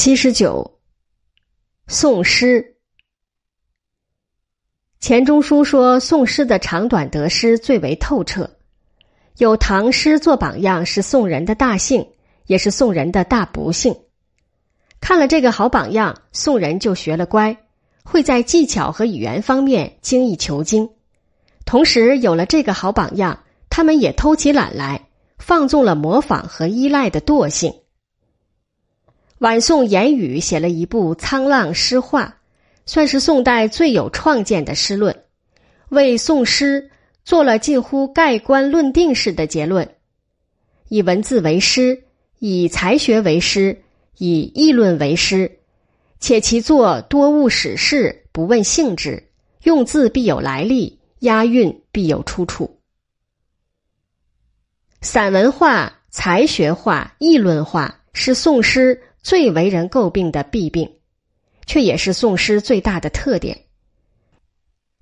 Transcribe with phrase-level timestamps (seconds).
[0.00, 0.78] 七十九，
[1.88, 2.76] 宋诗。
[5.00, 8.48] 钱钟书说，宋诗的长短得失最为透彻，
[9.38, 12.10] 有唐诗做榜样是宋人的大幸，
[12.46, 13.96] 也是宋人的大不幸。
[15.00, 17.56] 看了这个好榜样，宋人就学了乖，
[18.04, 20.90] 会在技巧和语言方面精益求精。
[21.64, 25.08] 同时，有了这个好榜样，他们也偷起懒来，
[25.38, 27.74] 放纵了模仿和依赖的惰性。
[29.38, 32.38] 晚宋严语写了一部《沧浪诗话》，
[32.90, 35.16] 算是宋代最有创建的诗论，
[35.90, 36.90] 为宋诗
[37.24, 39.88] 做了近乎盖棺论定式的结论：
[40.88, 42.02] 以文字为诗，
[42.40, 43.80] 以才学为诗，
[44.16, 45.58] 以议论为诗，
[46.18, 49.22] 且其作多务史事，不问性质，
[49.62, 52.80] 用字必有来历，押韵必有出处。
[55.00, 59.00] 散文化、才学化、议论化是宋诗。
[59.22, 60.90] 最为人诟病的弊病，
[61.66, 63.64] 却也是宋诗最大的特点。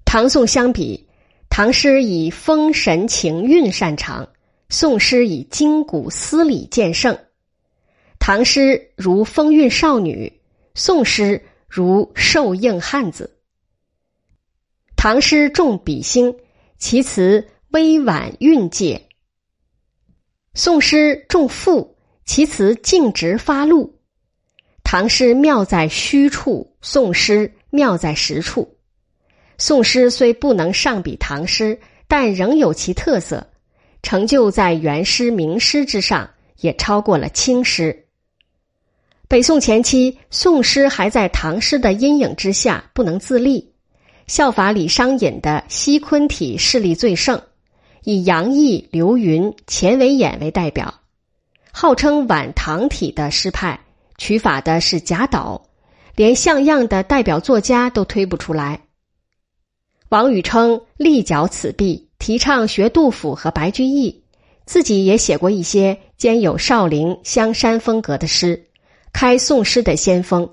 [0.05, 1.09] 唐宋相比，
[1.49, 4.29] 唐诗以风神情韵擅长，
[4.69, 7.19] 宋诗以筋骨思理见胜。
[8.19, 10.41] 唐诗如风韵少女，
[10.75, 13.39] 宋诗如瘦硬汉子。
[14.97, 16.35] 唐诗重笔兴，
[16.79, 19.03] 其词微婉韵界；
[20.55, 23.96] 宋诗重赋，其词径直发露。
[24.89, 28.77] 唐诗妙在虚处，宋诗妙在实处。
[29.59, 33.49] 宋诗虽不能上比唐诗，但仍有其特色，
[34.05, 38.07] 成就在元诗名诗之上，也超过了清诗。
[39.27, 43.73] 北宋前期，宋诗还在唐诗的阴影之下不能自立，
[44.29, 47.43] 效法李商隐的西昆体势力最盛，
[48.05, 51.01] 以杨毅、刘云、钱维演为代表，
[51.73, 53.81] 号称晚唐体的诗派。
[54.19, 55.63] 取法的是贾岛，
[56.15, 58.81] 连像样的代表作家都推不出来。
[60.09, 64.23] 王禹偁力脚此弊，提倡学杜甫和白居易，
[64.65, 68.69] 自己也写过一些兼有少陵、香山风格的诗，
[69.13, 70.49] 开宋诗的先锋。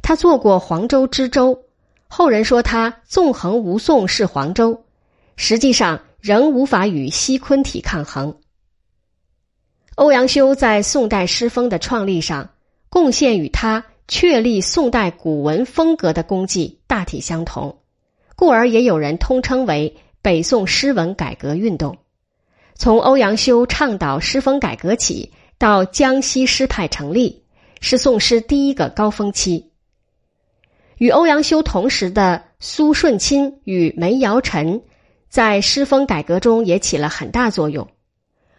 [0.00, 1.64] 他做过黄州知州，
[2.06, 4.84] 后人说他纵横无宋是黄州，
[5.36, 8.38] 实际上仍无法与西昆体抗衡。
[9.96, 12.48] 欧阳修在宋代诗风的创立上。
[12.90, 17.78] 贡献与他确立宋代古文风格的功绩大体相同，
[18.36, 21.98] 故而也有人通称为北宋诗文改革运动。
[22.74, 27.44] 从欧阳修倡导诗风改革起，到江西诗派成立，
[27.80, 29.72] 是宋诗第一个高峰期。
[30.96, 34.82] 与欧阳修同时的苏舜钦与梅尧臣，
[35.28, 37.86] 在诗风改革中也起了很大作用。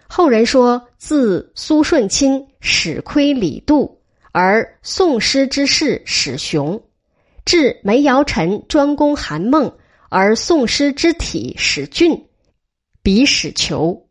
[0.08, 3.99] 后人说，自苏舜钦始窥李杜。
[4.32, 6.82] 而宋诗之士史雄，
[7.46, 9.74] 至梅尧臣专攻韩孟，
[10.10, 12.28] 而宋诗之体史俊，
[13.02, 14.08] 比史求。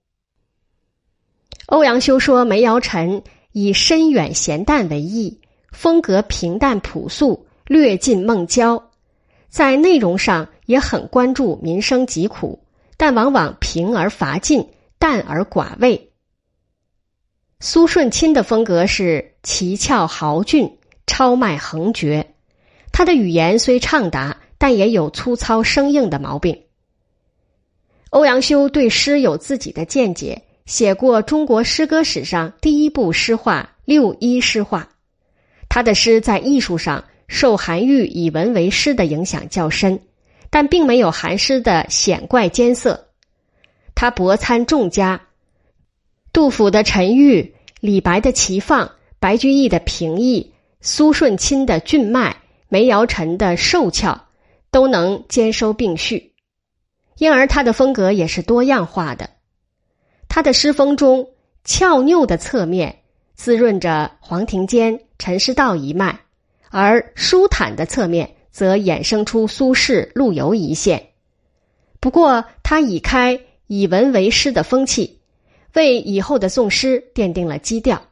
[1.66, 5.40] 欧阳修说梅尧臣以深远咸淡为意，
[5.70, 8.90] 风格平淡朴素，略尽孟郊，
[9.48, 12.64] 在内容上也很关注民生疾苦，
[12.96, 14.68] 但往往平而乏尽，
[14.98, 16.07] 淡而寡味。
[17.60, 22.34] 苏舜钦的风格是奇峭豪俊、超迈横绝，
[22.92, 26.62] 他的语言虽畅达，但也有粗糙生硬的毛病。
[28.10, 34.88] 欧阳修对诗有自己的见解，写过中国诗歌史上第一部诗话《六一诗话》。
[35.68, 40.00] 他的诗在艺术上受韩愈以文为诗的影响较深，
[40.48, 43.08] 但并没有韩诗的显怪艰涩。
[43.96, 45.20] 他博参众家。
[46.38, 52.36] 杜甫的沉郁，李白的齐放，白居易的平易，苏舜钦的俊迈，
[52.68, 54.28] 梅尧臣的瘦俏，
[54.70, 56.34] 都能兼收并蓄，
[57.16, 59.30] 因而他的风格也是多样化的。
[60.28, 61.28] 他的诗风中
[61.64, 63.00] 俏拗的侧面
[63.34, 66.20] 滋润着黄庭坚、陈师道一脉，
[66.70, 71.08] 而舒坦的侧面则衍生出苏轼、陆游一线。
[71.98, 75.17] 不过，他已开以文为诗的风气。
[75.74, 78.02] 为以后的宋诗奠定了基调。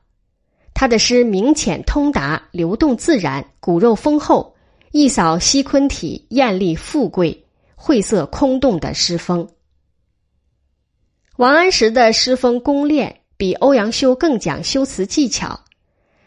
[0.74, 4.54] 他的诗明浅通达，流动自然，骨肉丰厚，
[4.92, 9.48] 一扫西昆体艳丽富贵、晦涩空洞的诗风。
[11.36, 15.60] 王安石的诗风功练比欧阳修更讲修辞技巧，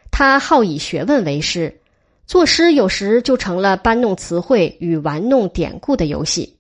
[0.10, 1.80] 他好以学问为师，
[2.26, 6.58] 作诗有时就成了搬弄词汇与玩弄典故的游戏。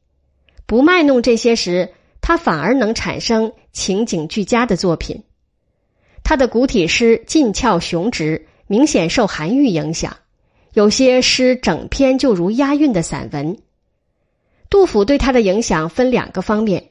[0.68, 1.92] 不卖弄这些时。
[2.21, 5.24] 他反而能产生情景俱佳的作品。
[6.24, 10.18] 他的古体诗劲俏雄直，明显受韩愈影响，
[10.74, 13.57] 有些诗整篇就如押韵的散文。
[14.69, 16.89] 杜甫对他的影响分两个方面：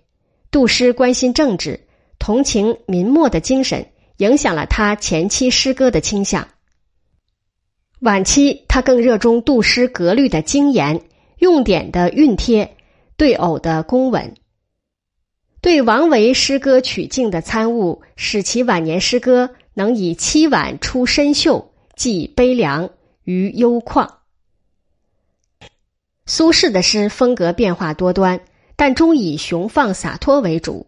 [0.50, 1.86] 杜诗关心政治，
[2.18, 3.86] 同情民末的精神，
[4.16, 6.48] 影响了他前期诗歌的倾向；
[8.00, 11.02] 晚期他更热衷杜诗格律的精严，
[11.38, 12.76] 用典的熨帖，
[13.16, 14.34] 对偶的工稳。
[15.60, 22.90] 对王维诗歌曲径的参悟，使其晚年诗歌能以凄婉出深秀，寄悲凉
[23.24, 24.08] 于幽旷。
[26.26, 28.40] 苏轼的诗风格变化多端，
[28.76, 30.86] 但终以雄放洒脱为主。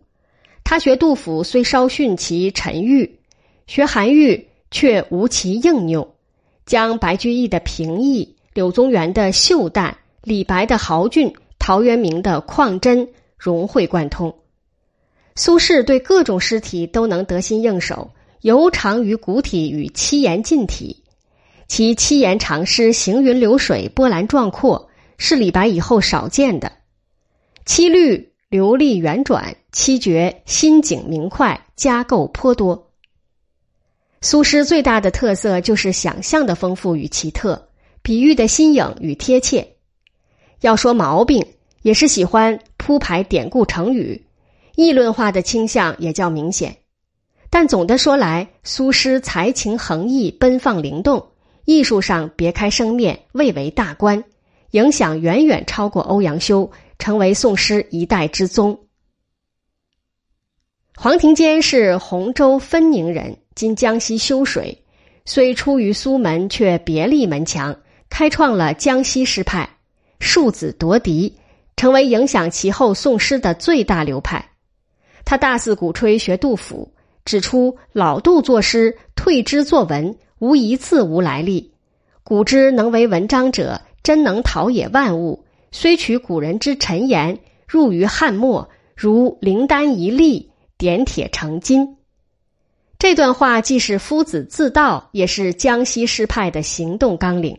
[0.62, 3.18] 他学杜甫虽稍逊其沉郁，
[3.66, 6.14] 学韩愈却无其硬拗，
[6.64, 14.36] 将白居易的平易、柳宗元的秀淡、李白的豪俊、陶渊明的旷真融会贯通。
[15.40, 18.10] 苏轼对各种诗体都能得心应手，
[18.42, 21.02] 尤长于古体与七言近体，
[21.66, 24.90] 其七言长诗行云流水、波澜壮阔。
[25.16, 26.72] 是李白以后少见的，
[27.64, 32.90] 七律流利圆转，七绝心景明快，加构颇多。
[34.20, 37.70] 苏诗最大的特色就是想象的丰富与奇特，
[38.02, 39.76] 比喻的新颖与贴切。
[40.60, 41.46] 要说毛病，
[41.80, 44.26] 也是喜欢铺排典故成语，
[44.80, 46.78] 议论化的倾向也较明显。
[47.50, 51.32] 但总的说来，苏诗才情横溢，奔放灵动，
[51.66, 54.24] 艺术上别开生面，蔚为大观。
[54.70, 58.78] 影响远远超过欧阳修，成为宋诗一代之宗。
[60.96, 64.82] 黄庭坚是洪州分宁人，今江西修水，
[65.26, 67.76] 虽出于苏门，却别立门墙，
[68.08, 69.68] 开创了江西诗派，
[70.20, 71.36] 庶子夺嫡，
[71.76, 74.49] 成为影响其后宋诗的最大流派。
[75.24, 76.92] 他大肆鼓吹学杜甫，
[77.24, 81.72] 指出老杜作诗退之作文，无一字无来历，
[82.22, 83.80] 古之能为文章者。
[84.02, 87.38] 真能陶冶万物，虽取古人之陈言，
[87.68, 91.98] 入于汉末，如灵丹一粒，点铁成金。
[92.98, 97.58] 这段话既是夫子自道，也是江西诗派的行动纲领。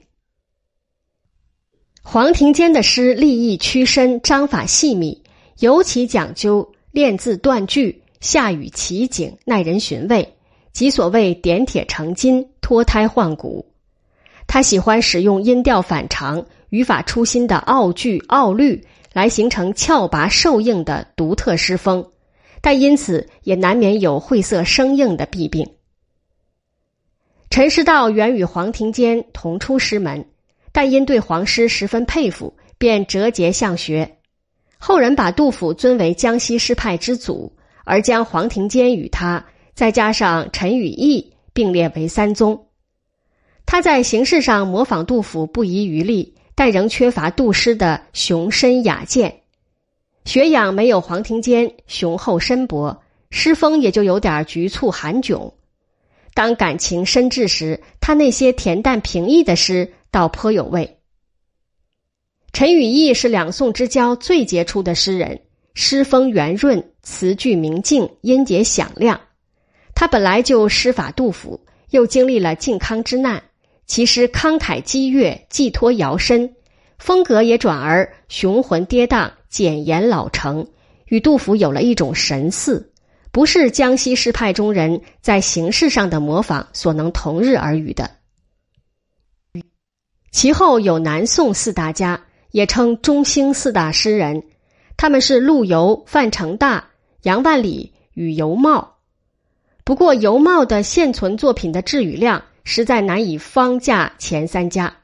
[2.02, 5.22] 黄庭坚的诗立意屈伸，章法细密，
[5.60, 10.36] 尤其讲究练字断句，下雨奇景，耐人寻味，
[10.74, 13.66] 即所谓点铁成金，脱胎换骨。
[14.46, 22.12] 他喜欢使用音调反常、语法出新的奥句奥律，来形成峭拔瘦硬的独特诗风，
[22.60, 25.66] 但因此也难免有晦涩生硬的弊病。
[27.50, 30.26] 陈师道原与黄庭坚同出师门，
[30.74, 34.18] 但因对黄师十分佩服，便折节向学。
[34.84, 37.56] 后人把杜甫尊为江西诗派之祖，
[37.86, 39.46] 而将黄庭坚与他，
[39.76, 42.66] 再加上陈与义并列为三宗。
[43.64, 49.42] 他在形式上模仿杜甫不遗余力，但仍缺乏杜诗的雄深雅健，
[50.26, 55.52] 学养没有黄庭坚雄厚深博，诗风也就有点局促含窘。
[56.34, 60.98] 当感情深挚时，他那些恬淡平易的诗倒颇有味。
[62.54, 65.40] 陈与义是两宋之交最杰出的诗人，
[65.74, 69.20] 诗风圆润，词句明净，音节响亮。
[69.96, 71.60] 他本来就诗法杜甫，
[71.92, 73.42] 又经历了靖康之难。
[73.86, 76.54] 其诗慷慨激越，寄托摇身，
[76.98, 80.68] 风格也转而雄浑跌宕、简言老成，
[81.08, 82.92] 与杜甫有了一种神似，
[83.32, 88.12] 不是江西诗派中人在形式上的模仿所能同日而语的。
[90.32, 94.44] 其后有南宋四大家，也称中兴四大诗人，
[94.98, 96.90] 他们是陆游、范成大、
[97.24, 98.98] 杨万里与尤茂。
[99.84, 102.44] 不过尤茂的现存作品的质与量。
[102.64, 104.96] 实在难以方价前三家。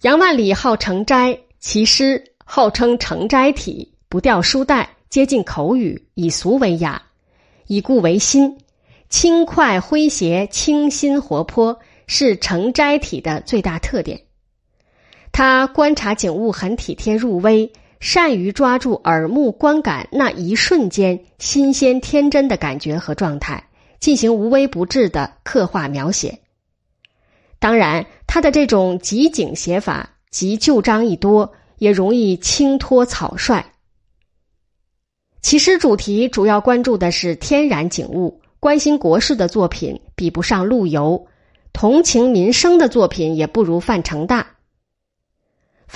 [0.00, 7.02] 杨万里号成斋，其诗号称成斋体，不掉书带，接近口语，以俗为雅，
[7.66, 8.56] 以故为新，
[9.10, 14.25] 轻快诙谐，清新活泼，是成斋体的最大特点。
[15.36, 23.62] 他观察景物很体贴入微，善于抓住耳目观感那一瞬间新鲜天真的感觉和状态。
[24.00, 26.38] 进行无微不至的刻画描写。
[27.58, 33.62] 当然，他的这种集景写法，集旧章一多，也容易轻脱草率。
[35.42, 41.26] 其诗主题主要关注的是天然景物，关心国事的作品比不上陆游，
[41.74, 44.55] 同情民生的作品也不如范成大。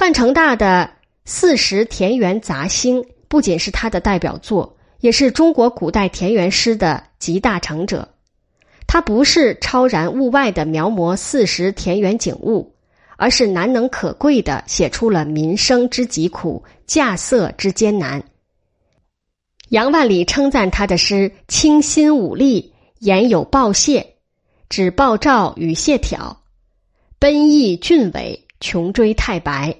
[0.00, 0.90] 范成大的
[1.26, 4.74] 《四时田园杂兴》不仅是他的代表作。
[5.00, 8.08] 也是中国古代田园诗的集大成者，
[8.86, 12.74] 他不是超然物外的描摹四时田园景物，
[13.18, 18.22] 而是难能可贵的写出了民生之疾苦、稼穑之艰难。
[19.68, 24.14] 杨万里称赞他的诗清新妩丽，言有报谢，
[24.70, 26.42] 指鲍照与谢挑，
[27.18, 29.76] 奔逸俊伟，穷追太白，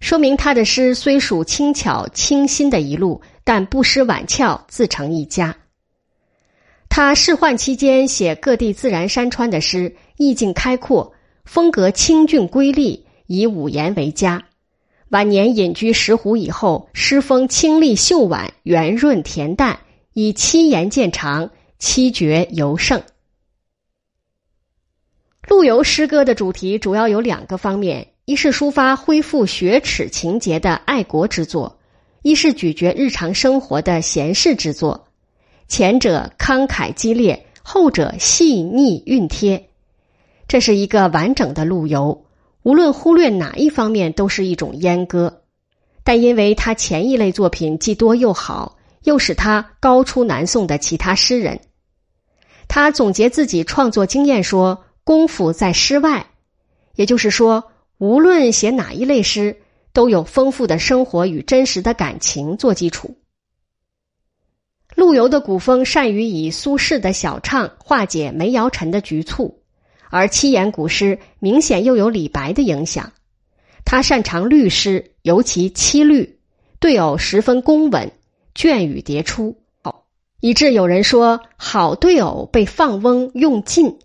[0.00, 5.56] 说明他的诗虽属轻巧清新的一路，但不失婉俏，自成一家。
[6.88, 11.12] 他仕宦期间写各地自然山川的诗，意境开阔，
[11.44, 14.42] 风格清俊瑰丽，以五言为佳。
[15.10, 19.78] 晚年隐居石湖以后，诗风清丽秀婉、圆润恬淡，
[20.12, 23.02] 以七言见长，七绝尤胜。
[25.48, 31.78] 陆游诗歌的主题主要有两个方面：一是抒发恢复雪耻情节的爱国之作，
[32.20, 35.08] 一是咀嚼日常生活的闲适之作。
[35.66, 39.70] 前者慷慨激烈，后者细腻熨贴，
[40.46, 42.26] 这是一个完整的陆游。
[42.64, 45.40] 无论忽略哪一方面，都是一种阉割。
[46.04, 51.60] 但因为他前一类作品既多又好，又使他高出南宋的其他诗人。
[52.68, 56.26] 他总结自己创作经验说：“功夫在诗外。”
[56.94, 59.56] 也就是说，无论写哪一类诗，
[59.92, 63.16] 都有丰富的生活与真实的感情做基础。
[64.94, 69.62] 陆游的古风善于以苏轼的小唱化解梅尧臣的局促。
[70.10, 73.12] 而七言古诗明显又有李白的影响，
[73.84, 76.38] 他擅长律诗，尤其七律，
[76.80, 78.10] 对偶十分工稳，
[78.54, 79.58] 隽语迭出，
[80.40, 83.98] 以致有人说好对偶被放翁用尽。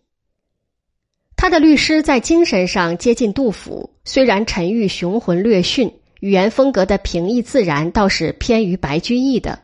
[1.43, 9.59] 他的律诗在精神上接近杜甫，虽然沉郁雄浑略逊，语言风格的平易自然倒是偏于白居易的。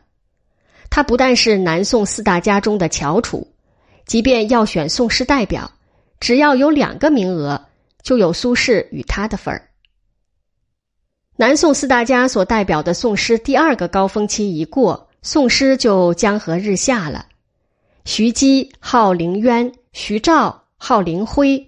[0.90, 3.48] 他不但是南宋四大家中的翘楚，
[4.04, 5.72] 即便要选宋诗代表。
[6.20, 7.58] 只要有两个名额，
[8.02, 9.70] 就有苏轼与他的份儿。
[11.36, 17.24] 南宋四大家所代表的宋诗第二个高峰期一过，宋诗就江河日下了。
[18.04, 21.66] 徐姬号凌渊，徐照号凌辉，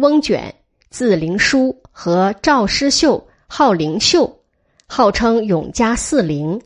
[0.00, 0.54] 翁卷
[0.90, 4.40] 字凌书和赵师秀号灵秀，
[4.86, 6.60] 号称永嘉四灵，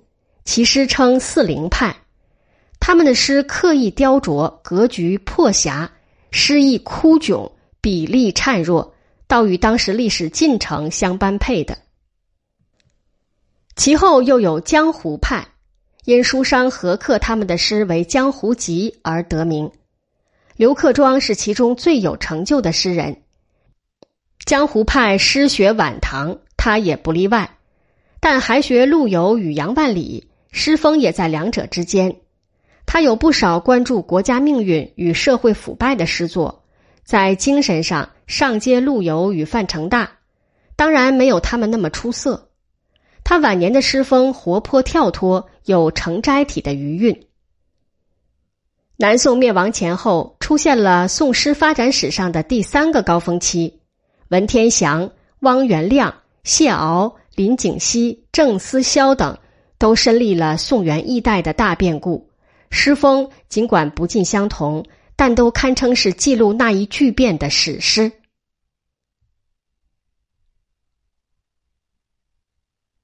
[0.44, 1.94] 其诗称四灵派。
[2.78, 5.90] 他们的诗刻意雕琢，格局破狭。
[6.30, 7.50] 诗意枯窘，
[7.80, 8.94] 比例孱弱，
[9.26, 11.78] 倒与当时历史进程相般配的。
[13.76, 15.46] 其后又有江湖派，
[16.04, 19.70] 因书商合刻他们的诗为《江湖集》而得名。
[20.56, 23.23] 刘克庄是其中最有成就的诗人。
[24.44, 27.56] 江湖派诗学晚唐，他也不例外，
[28.20, 32.16] 但还学陆游与杨万里，诗风也在两者之间。
[32.84, 36.62] 他有不少关注国家命运与社会腐败的诗作，
[37.04, 40.10] 在精神上上接陆游与范成大，
[40.76, 42.50] 当然没有他们那么出色。
[43.24, 47.26] 他晚年的诗风活泼跳脱，有成斋体的余韵。
[48.98, 53.80] 南宋灭亡前后，出现了宋诗发展史上的第三个高峰期，
[54.28, 59.36] 文天祥、汪元亮、谢翱、林景熙、郑思肖等
[59.78, 62.28] 都身历了宋元一代的大变故。
[62.70, 68.10] 诗风尽管不尽相同，但都堪称是记录那一巨变的史诗。